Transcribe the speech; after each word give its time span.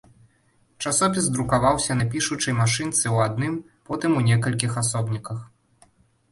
Часопіс 0.83 1.27
друкаваўся 1.35 1.97
на 1.99 2.07
пішучай 2.15 2.57
машынцы 2.61 3.03
ў 3.15 3.29
адным, 3.29 3.55
потым 3.93 4.11
у 4.23 4.27
некалькіх 4.33 4.71
асобніках. 4.87 5.49